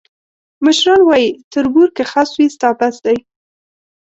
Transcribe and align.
مشران 0.65 1.01
وایي: 1.05 1.29
تربور 1.51 1.89
که 1.97 2.03
خس 2.11 2.29
وي، 2.37 2.47
ستا 2.55 2.69
بس 2.79 2.95
دی. 3.05 3.17